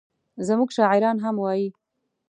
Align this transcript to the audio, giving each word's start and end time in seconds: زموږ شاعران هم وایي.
زموږ 0.47 0.69
شاعران 0.77 1.17
هم 1.25 1.35
وایي. 1.39 1.67